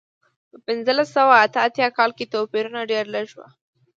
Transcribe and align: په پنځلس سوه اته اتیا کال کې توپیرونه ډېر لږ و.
په 0.49 0.57
پنځلس 0.67 1.07
سوه 1.17 1.33
اته 1.45 1.59
اتیا 1.67 1.87
کال 1.97 2.11
کې 2.17 2.31
توپیرونه 2.33 2.81
ډېر 2.91 3.05
لږ 3.15 3.27
و. 3.37 3.39